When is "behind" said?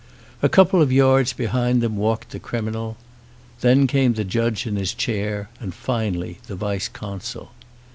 1.31-1.79